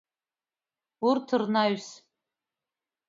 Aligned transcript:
Урҭ 1.07 1.27
рнаҩс… 1.41 1.87